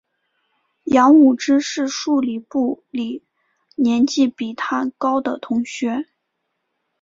[0.85, 3.23] 杨武之是数理部里
[3.75, 6.07] 年级比他高的同学。